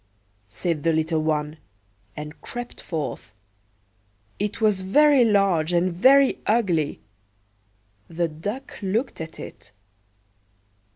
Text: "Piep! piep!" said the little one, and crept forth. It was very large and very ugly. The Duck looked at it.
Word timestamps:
"Piep! 0.49 0.49
piep!" 0.49 0.49
said 0.49 0.81
the 0.81 0.93
little 0.93 1.21
one, 1.21 1.57
and 2.17 2.41
crept 2.41 2.81
forth. 2.81 3.35
It 4.39 4.59
was 4.59 4.81
very 4.81 5.23
large 5.23 5.71
and 5.73 5.93
very 5.93 6.39
ugly. 6.47 7.01
The 8.07 8.27
Duck 8.27 8.79
looked 8.81 9.21
at 9.21 9.39
it. 9.39 9.71